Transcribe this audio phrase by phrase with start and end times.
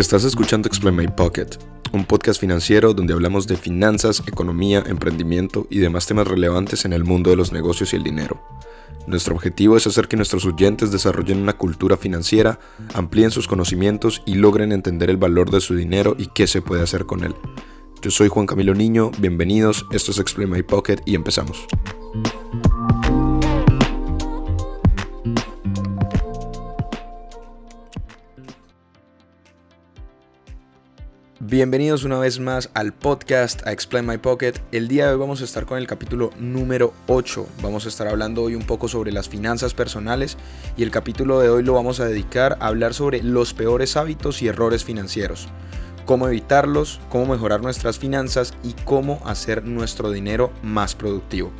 [0.00, 1.58] Estás escuchando Explain My Pocket,
[1.92, 7.04] un podcast financiero donde hablamos de finanzas, economía, emprendimiento y demás temas relevantes en el
[7.04, 8.42] mundo de los negocios y el dinero.
[9.06, 12.58] Nuestro objetivo es hacer que nuestros oyentes desarrollen una cultura financiera,
[12.94, 16.82] amplíen sus conocimientos y logren entender el valor de su dinero y qué se puede
[16.82, 17.34] hacer con él.
[18.00, 21.66] Yo soy Juan Camilo Niño, bienvenidos, esto es Explain My Pocket y empezamos.
[31.50, 34.52] Bienvenidos una vez más al podcast a Explain My Pocket.
[34.70, 37.44] El día de hoy vamos a estar con el capítulo número 8.
[37.60, 40.36] Vamos a estar hablando hoy un poco sobre las finanzas personales
[40.76, 44.42] y el capítulo de hoy lo vamos a dedicar a hablar sobre los peores hábitos
[44.42, 45.48] y errores financieros.
[46.06, 51.50] Cómo evitarlos, cómo mejorar nuestras finanzas y cómo hacer nuestro dinero más productivo.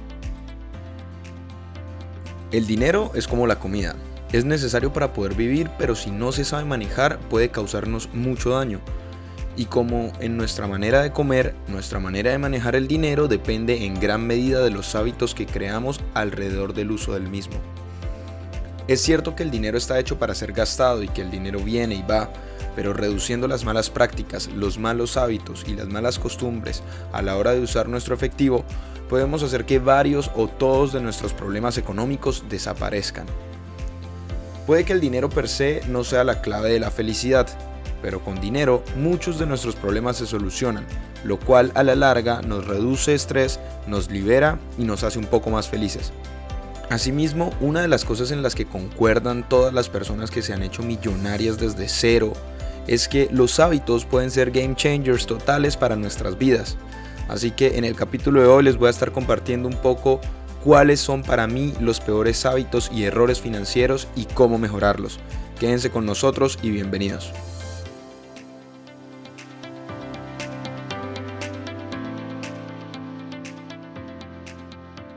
[2.53, 3.97] El dinero es como la comida.
[4.31, 8.81] Es necesario para poder vivir, pero si no se sabe manejar puede causarnos mucho daño
[9.61, 14.01] y como en nuestra manera de comer, nuestra manera de manejar el dinero depende en
[14.01, 17.57] gran medida de los hábitos que creamos alrededor del uso del mismo.
[18.89, 21.95] Es cierto que el dinero está hecho para ser gastado y que el dinero viene
[21.97, 22.33] y va,
[22.75, 27.53] pero reduciendo las malas prácticas, los malos hábitos y las malas costumbres a la hora
[27.53, 28.65] de usar nuestro efectivo,
[29.11, 33.27] podemos hacer que varios o todos de nuestros problemas económicos desaparezcan.
[34.67, 37.47] Puede que el dinero per se no sea la clave de la felicidad,
[38.03, 40.87] pero con dinero muchos de nuestros problemas se solucionan,
[41.25, 45.51] lo cual a la larga nos reduce estrés, nos libera y nos hace un poco
[45.51, 46.13] más felices.
[46.91, 50.63] Asimismo, una de las cosas en las que concuerdan todas las personas que se han
[50.63, 52.33] hecho millonarias desde cero
[52.89, 56.77] es que los hábitos pueden ser game changers totales para nuestras vidas.
[57.29, 60.21] Así que en el capítulo de hoy les voy a estar compartiendo un poco
[60.65, 65.21] cuáles son para mí los peores hábitos y errores financieros y cómo mejorarlos.
[65.61, 67.33] Quédense con nosotros y bienvenidos.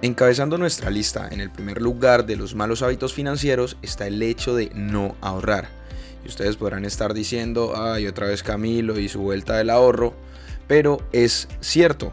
[0.03, 4.53] Encabezando nuestra lista, en el primer lugar de los malos hábitos financieros está el hecho
[4.53, 5.69] de no ahorrar.
[6.25, 10.13] Y ustedes podrán estar diciendo, ay, otra vez Camilo y su vuelta del ahorro,
[10.67, 12.11] pero es cierto.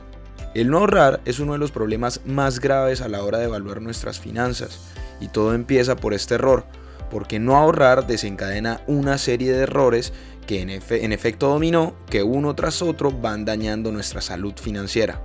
[0.54, 3.82] El no ahorrar es uno de los problemas más graves a la hora de evaluar
[3.82, 4.78] nuestras finanzas.
[5.20, 6.66] Y todo empieza por este error,
[7.10, 10.12] porque no ahorrar desencadena una serie de errores
[10.46, 15.20] que en, en efecto dominó, que uno tras otro van dañando nuestra salud financiera.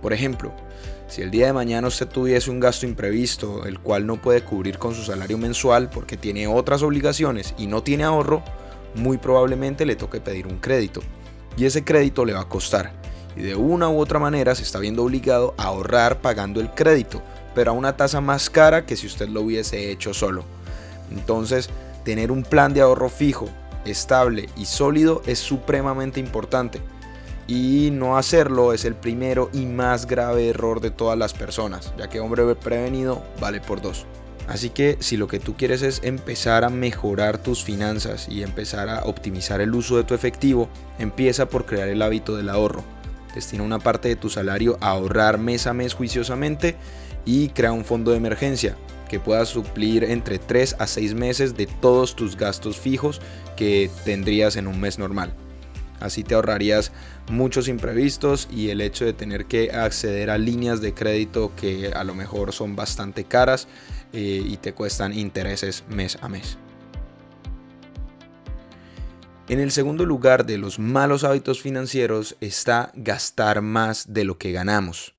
[0.00, 0.54] Por ejemplo,
[1.08, 4.78] si el día de mañana usted tuviese un gasto imprevisto, el cual no puede cubrir
[4.78, 8.42] con su salario mensual porque tiene otras obligaciones y no tiene ahorro,
[8.94, 11.00] muy probablemente le toque pedir un crédito.
[11.56, 12.92] Y ese crédito le va a costar.
[13.36, 17.22] Y de una u otra manera se está viendo obligado a ahorrar pagando el crédito,
[17.54, 20.44] pero a una tasa más cara que si usted lo hubiese hecho solo.
[21.10, 21.70] Entonces,
[22.04, 23.48] tener un plan de ahorro fijo,
[23.86, 26.82] estable y sólido es supremamente importante
[27.48, 32.08] y no hacerlo es el primero y más grave error de todas las personas, ya
[32.08, 34.06] que hombre prevenido vale por dos.
[34.46, 38.88] Así que si lo que tú quieres es empezar a mejorar tus finanzas y empezar
[38.88, 42.84] a optimizar el uso de tu efectivo, empieza por crear el hábito del ahorro.
[43.34, 46.76] Destina una parte de tu salario a ahorrar mes a mes juiciosamente
[47.24, 48.76] y crea un fondo de emergencia
[49.08, 53.20] que pueda suplir entre 3 a 6 meses de todos tus gastos fijos
[53.56, 55.32] que tendrías en un mes normal.
[56.00, 56.92] Así te ahorrarías
[57.30, 62.04] muchos imprevistos y el hecho de tener que acceder a líneas de crédito que a
[62.04, 63.68] lo mejor son bastante caras
[64.12, 66.58] eh, y te cuestan intereses mes a mes.
[69.48, 74.52] En el segundo lugar de los malos hábitos financieros está gastar más de lo que
[74.52, 75.14] ganamos.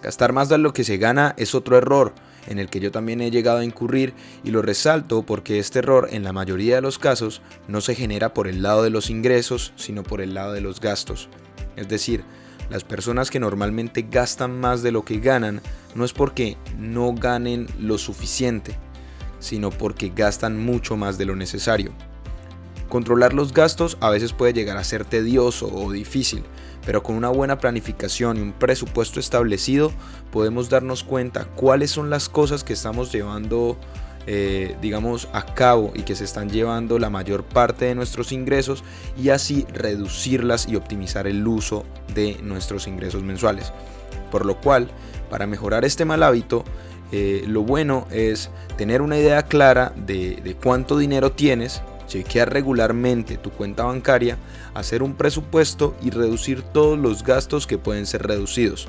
[0.00, 2.14] Gastar más de lo que se gana es otro error
[2.46, 6.08] en el que yo también he llegado a incurrir y lo resalto porque este error
[6.10, 9.72] en la mayoría de los casos no se genera por el lado de los ingresos,
[9.76, 11.28] sino por el lado de los gastos.
[11.76, 12.24] Es decir,
[12.70, 15.60] las personas que normalmente gastan más de lo que ganan
[15.94, 18.76] no es porque no ganen lo suficiente,
[19.38, 21.92] sino porque gastan mucho más de lo necesario.
[22.88, 26.44] Controlar los gastos a veces puede llegar a ser tedioso o difícil,
[26.84, 29.92] pero con una buena planificación y un presupuesto establecido
[30.30, 33.76] podemos darnos cuenta cuáles son las cosas que estamos llevando
[34.26, 38.82] eh, digamos a cabo y que se están llevando la mayor parte de nuestros ingresos
[39.22, 41.84] y así reducirlas y optimizar el uso
[42.14, 43.70] de nuestros ingresos mensuales.
[44.30, 44.88] Por lo cual
[45.28, 46.64] para mejorar este mal hábito
[47.12, 48.48] eh, lo bueno es
[48.78, 54.38] tener una idea clara de cuánto dinero tienes chequear regularmente tu cuenta bancaria,
[54.74, 58.88] hacer un presupuesto y reducir todos los gastos que pueden ser reducidos.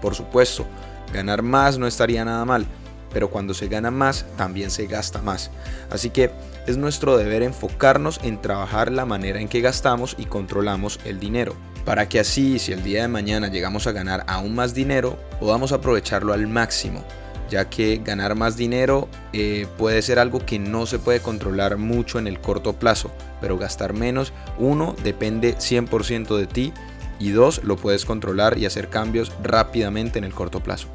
[0.00, 0.66] Por supuesto,
[1.12, 2.66] ganar más no estaría nada mal,
[3.12, 5.50] pero cuando se gana más también se gasta más.
[5.90, 6.30] Así que
[6.66, 11.54] es nuestro deber enfocarnos en trabajar la manera en que gastamos y controlamos el dinero,
[11.84, 15.72] para que así si el día de mañana llegamos a ganar aún más dinero, podamos
[15.72, 17.04] aprovecharlo al máximo
[17.52, 22.18] ya que ganar más dinero eh, puede ser algo que no se puede controlar mucho
[22.18, 23.12] en el corto plazo,
[23.42, 26.72] pero gastar menos, uno, depende 100% de ti
[27.20, 30.88] y dos, lo puedes controlar y hacer cambios rápidamente en el corto plazo.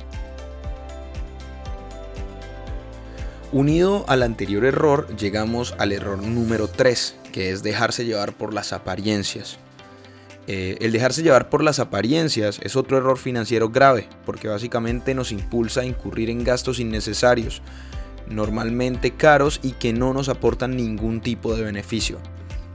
[3.51, 8.73] Unido al anterior error, llegamos al error número 3, que es dejarse llevar por las
[8.73, 9.59] apariencias.
[10.49, 15.33] Eh, el dejarse llevar por las apariencias es otro error financiero grave, porque básicamente nos
[15.33, 17.61] impulsa a incurrir en gastos innecesarios,
[18.29, 22.17] normalmente caros y que no nos aportan ningún tipo de beneficio.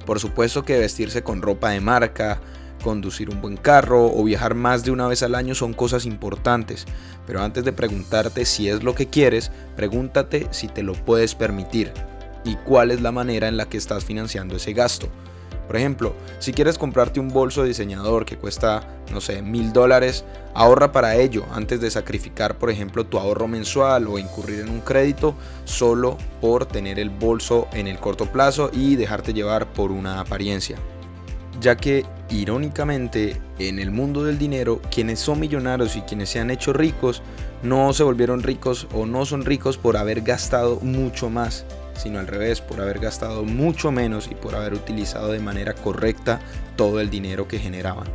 [0.05, 2.41] Por supuesto que vestirse con ropa de marca,
[2.83, 6.85] conducir un buen carro o viajar más de una vez al año son cosas importantes,
[7.27, 11.91] pero antes de preguntarte si es lo que quieres, pregúntate si te lo puedes permitir
[12.45, 15.09] y cuál es la manera en la que estás financiando ese gasto.
[15.73, 20.23] Por ejemplo, si quieres comprarte un bolso diseñador que cuesta, no sé, mil dólares,
[20.53, 24.83] ahorra para ello antes de sacrificar, por ejemplo, tu ahorro mensual o incurrir en un
[24.83, 25.35] crédito
[25.65, 30.77] solo por tener el bolso en el corto plazo y dejarte llevar por una apariencia.
[31.59, 36.51] Ya que irónicamente en el mundo del dinero quienes son millonarios y quienes se han
[36.51, 37.23] hecho ricos
[37.63, 42.27] no se volvieron ricos o no son ricos por haber gastado mucho más, sino al
[42.27, 46.41] revés, por haber gastado mucho menos y por haber utilizado de manera correcta
[46.77, 48.07] todo el dinero que generaban.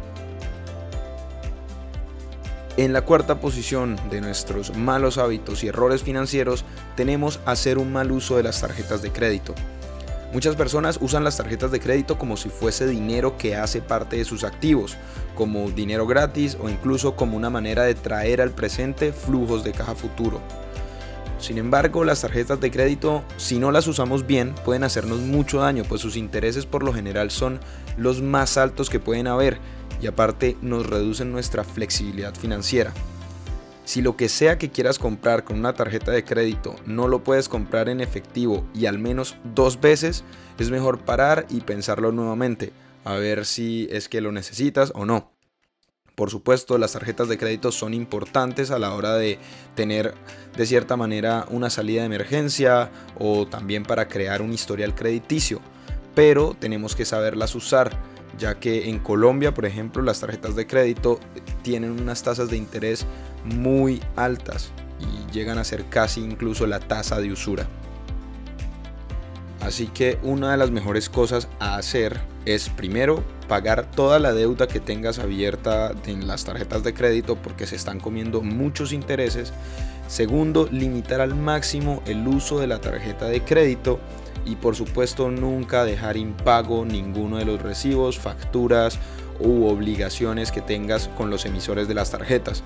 [2.77, 6.63] En la cuarta posición de nuestros malos hábitos y errores financieros
[6.95, 9.55] tenemos hacer un mal uso de las tarjetas de crédito.
[10.31, 14.25] Muchas personas usan las tarjetas de crédito como si fuese dinero que hace parte de
[14.25, 14.95] sus activos,
[15.33, 19.95] como dinero gratis o incluso como una manera de traer al presente flujos de caja
[19.95, 20.39] futuro.
[21.39, 25.83] Sin embargo, las tarjetas de crédito, si no las usamos bien, pueden hacernos mucho daño,
[25.87, 27.59] pues sus intereses por lo general son
[27.95, 29.59] los más altos que pueden haber
[30.01, 32.93] y aparte nos reducen nuestra flexibilidad financiera.
[33.85, 37.47] Si lo que sea que quieras comprar con una tarjeta de crédito no lo puedes
[37.47, 40.23] comprar en efectivo y al menos dos veces,
[40.59, 42.73] es mejor parar y pensarlo nuevamente,
[43.05, 45.36] a ver si es que lo necesitas o no.
[46.17, 49.37] Por supuesto, las tarjetas de crédito son importantes a la hora de
[49.75, 50.15] tener
[50.57, 55.61] de cierta manera una salida de emergencia o también para crear un historial crediticio,
[56.15, 57.91] pero tenemos que saberlas usar
[58.39, 61.19] ya que en Colombia, por ejemplo, las tarjetas de crédito
[61.61, 63.05] tienen unas tasas de interés
[63.43, 67.67] muy altas y llegan a ser casi incluso la tasa de usura.
[69.61, 74.67] Así que una de las mejores cosas a hacer es primero pagar toda la deuda
[74.67, 79.53] que tengas abierta en las tarjetas de crédito porque se están comiendo muchos intereses.
[80.07, 83.99] Segundo, limitar al máximo el uso de la tarjeta de crédito
[84.45, 88.99] y por supuesto nunca dejar impago ninguno de los recibos, facturas
[89.39, 92.63] u obligaciones que tengas con los emisores de las tarjetas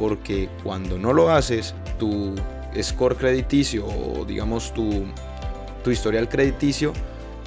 [0.00, 2.34] porque cuando no lo haces tu
[2.80, 5.04] score crediticio o digamos tu,
[5.84, 6.92] tu historial crediticio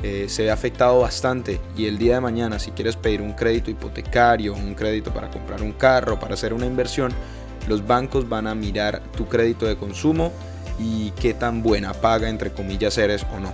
[0.03, 3.71] eh, se ve afectado bastante y el día de mañana si quieres pedir un crédito
[3.71, 7.13] hipotecario, un crédito para comprar un carro, para hacer una inversión,
[7.69, 10.33] los bancos van a mirar tu crédito de consumo
[10.77, 13.53] y qué tan buena paga entre comillas eres o no.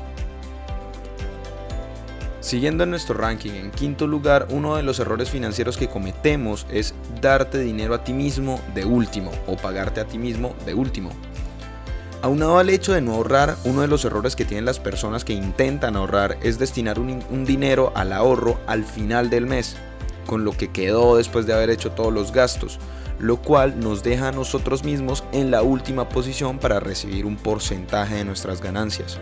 [2.40, 6.96] Siguiendo en nuestro ranking, en quinto lugar, uno de los errores financieros que cometemos es
[7.22, 11.12] darte dinero a ti mismo de último o pagarte a ti mismo de último.
[12.22, 15.32] Aunado al hecho de no ahorrar, uno de los errores que tienen las personas que
[15.32, 19.78] intentan ahorrar es destinar un, dinero al ahorro al final del mes,
[20.26, 22.78] con lo que quedó después de haber hecho todos los gastos,
[23.20, 28.16] lo cual nos deja a nosotros mismos en la última posición para recibir un porcentaje
[28.16, 29.18] de nuestras ganancias.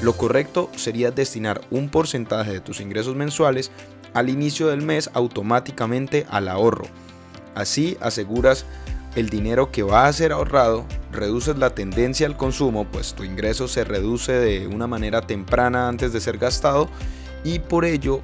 [0.00, 3.70] Lo correcto sería destinar un porcentaje de tus ingresos mensuales
[4.14, 6.86] al inicio del mes automáticamente al ahorro.
[7.54, 8.64] Así aseguras
[9.16, 13.68] el dinero que va a ser ahorrado, reduces la tendencia al consumo, pues tu ingreso
[13.68, 16.88] se reduce de una manera temprana antes de ser gastado
[17.44, 18.20] y por ello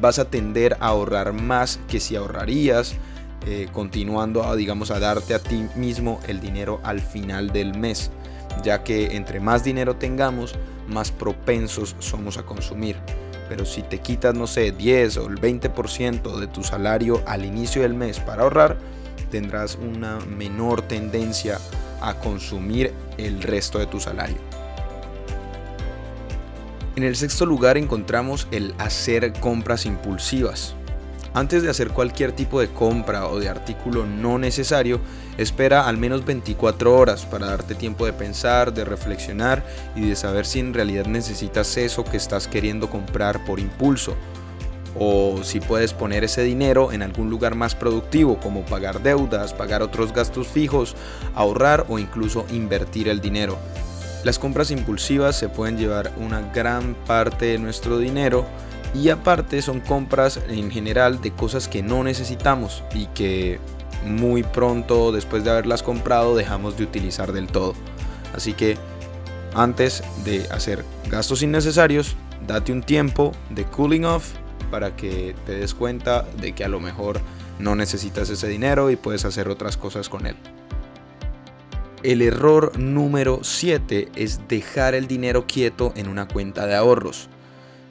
[0.00, 2.94] vas a tender a ahorrar más que si ahorrarías
[3.46, 8.10] eh, continuando digamos, a darte a ti mismo el dinero al final del mes
[8.62, 10.54] ya que entre más dinero tengamos,
[10.88, 12.96] más propensos somos a consumir.
[13.48, 17.82] Pero si te quitas, no sé, 10 o el 20% de tu salario al inicio
[17.82, 18.76] del mes para ahorrar,
[19.30, 21.58] tendrás una menor tendencia
[22.00, 24.38] a consumir el resto de tu salario.
[26.96, 30.74] En el sexto lugar encontramos el hacer compras impulsivas.
[31.34, 35.00] Antes de hacer cualquier tipo de compra o de artículo no necesario,
[35.36, 39.62] espera al menos 24 horas para darte tiempo de pensar, de reflexionar
[39.94, 44.16] y de saber si en realidad necesitas eso que estás queriendo comprar por impulso
[44.98, 49.82] o si puedes poner ese dinero en algún lugar más productivo como pagar deudas, pagar
[49.82, 50.96] otros gastos fijos,
[51.34, 53.58] ahorrar o incluso invertir el dinero.
[54.24, 58.46] Las compras impulsivas se pueden llevar una gran parte de nuestro dinero
[58.94, 63.60] y aparte son compras en general de cosas que no necesitamos y que
[64.04, 67.74] muy pronto después de haberlas comprado dejamos de utilizar del todo.
[68.34, 68.76] Así que
[69.54, 74.32] antes de hacer gastos innecesarios, date un tiempo de cooling off
[74.76, 77.22] para que te des cuenta de que a lo mejor
[77.58, 80.36] no necesitas ese dinero y puedes hacer otras cosas con él.
[82.02, 87.30] El error número 7 es dejar el dinero quieto en una cuenta de ahorros.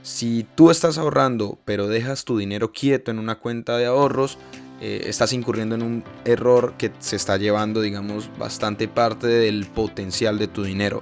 [0.04, 4.38] Si tú estás ahorrando pero dejas tu dinero quieto en una cuenta de ahorros,
[4.80, 10.38] eh, estás incurriendo en un error que se está llevando, digamos, bastante parte del potencial
[10.38, 11.02] de tu dinero.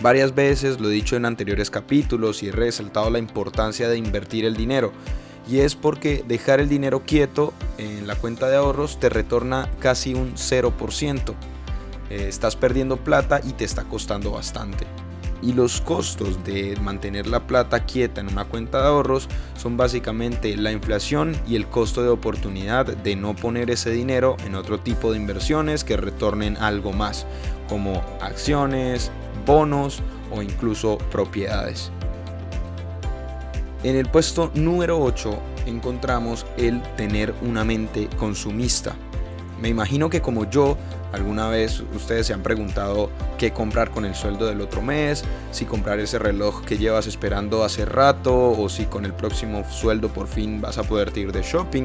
[0.00, 4.44] Varias veces lo he dicho en anteriores capítulos y he resaltado la importancia de invertir
[4.44, 4.92] el dinero.
[5.48, 10.14] Y es porque dejar el dinero quieto en la cuenta de ahorros te retorna casi
[10.14, 11.34] un 0%.
[12.10, 14.86] Eh, estás perdiendo plata y te está costando bastante
[15.42, 20.56] y los costos de mantener la plata quieta en una cuenta de ahorros son básicamente
[20.56, 25.12] la inflación y el costo de oportunidad de no poner ese dinero en otro tipo
[25.12, 27.26] de inversiones que retornen algo más,
[27.68, 29.10] como acciones,
[29.48, 30.00] bonos
[30.30, 31.90] o incluso propiedades.
[33.82, 38.94] En el puesto número 8 encontramos el tener una mente consumista.
[39.60, 40.76] Me imagino que como yo
[41.12, 45.24] ¿Alguna vez ustedes se han preguntado qué comprar con el sueldo del otro mes?
[45.52, 50.10] Si comprar ese reloj que llevas esperando hace rato o si con el próximo sueldo
[50.10, 51.84] por fin vas a poderte ir de shopping.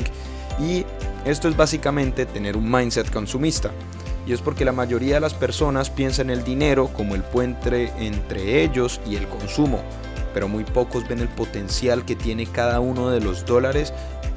[0.59, 0.85] Y
[1.25, 3.71] esto es básicamente tener un mindset consumista.
[4.25, 8.63] Y es porque la mayoría de las personas piensan el dinero como el puente entre
[8.63, 9.81] ellos y el consumo,
[10.33, 13.93] pero muy pocos ven el potencial que tiene cada uno de los dólares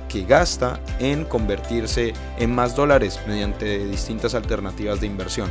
[0.09, 5.51] que gasta en convertirse en más dólares mediante distintas alternativas de inversión.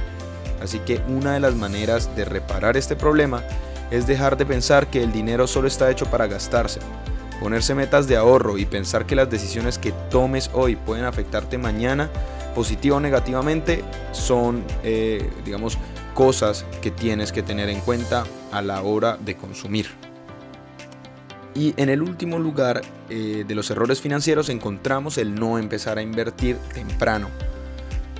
[0.62, 3.44] Así que una de las maneras de reparar este problema
[3.92, 6.80] es dejar de pensar que el dinero solo está hecho para gastarse.
[7.40, 12.10] Ponerse metas de ahorro y pensar que las decisiones que tomes hoy pueden afectarte mañana,
[12.56, 15.78] positivo o negativamente, son, eh, digamos,
[16.16, 19.88] cosas que tienes que tener en cuenta a la hora de consumir.
[21.54, 26.02] Y en el último lugar eh, de los errores financieros encontramos el no empezar a
[26.02, 27.30] invertir temprano.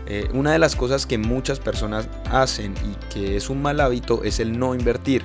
[0.08, 4.24] Eh, una de las cosas que muchas personas hacen y que es un mal hábito
[4.24, 5.24] es el no invertir.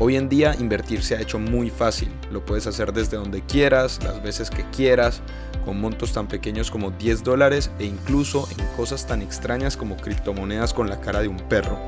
[0.00, 2.08] Hoy en día invertir se ha hecho muy fácil.
[2.30, 5.22] Lo puedes hacer desde donde quieras, las veces que quieras,
[5.68, 10.72] con montos tan pequeños como 10 dólares e incluso en cosas tan extrañas como criptomonedas
[10.72, 11.78] con la cara de un perro.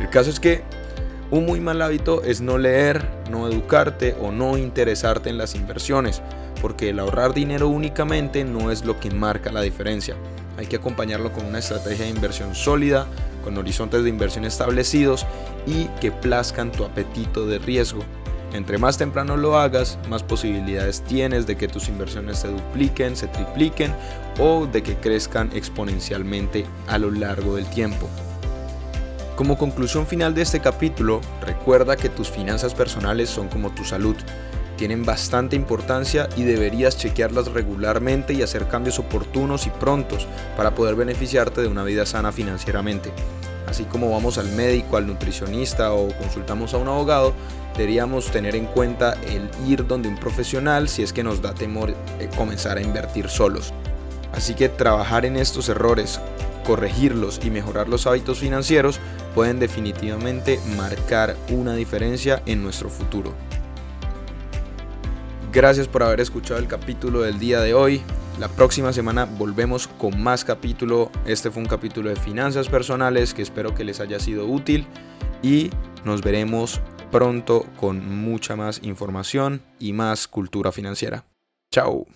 [0.00, 0.64] El caso es que
[1.30, 6.22] un muy mal hábito es no leer, no educarte o no interesarte en las inversiones,
[6.60, 10.16] porque el ahorrar dinero únicamente no es lo que marca la diferencia.
[10.56, 13.06] Hay que acompañarlo con una estrategia de inversión sólida,
[13.44, 15.24] con horizontes de inversión establecidos
[15.68, 18.02] y que plazcan tu apetito de riesgo.
[18.52, 23.28] Entre más temprano lo hagas, más posibilidades tienes de que tus inversiones se dupliquen, se
[23.28, 23.94] tripliquen
[24.40, 28.08] o de que crezcan exponencialmente a lo largo del tiempo.
[29.36, 34.16] Como conclusión final de este capítulo, recuerda que tus finanzas personales son como tu salud.
[34.76, 40.26] Tienen bastante importancia y deberías chequearlas regularmente y hacer cambios oportunos y prontos
[40.56, 43.12] para poder beneficiarte de una vida sana financieramente.
[43.68, 47.34] Así como vamos al médico, al nutricionista o consultamos a un abogado,
[47.76, 51.90] deberíamos tener en cuenta el ir donde un profesional si es que nos da temor
[51.90, 53.74] eh, comenzar a invertir solos.
[54.32, 56.18] Así que trabajar en estos errores,
[56.64, 59.00] corregirlos y mejorar los hábitos financieros
[59.34, 63.34] pueden definitivamente marcar una diferencia en nuestro futuro.
[65.52, 68.02] Gracias por haber escuchado el capítulo del día de hoy.
[68.38, 71.10] La próxima semana volvemos con más capítulo.
[71.26, 74.86] Este fue un capítulo de finanzas personales que espero que les haya sido útil
[75.42, 75.70] y
[76.04, 76.80] nos veremos
[77.10, 81.24] pronto con mucha más información y más cultura financiera.
[81.72, 82.06] Chao.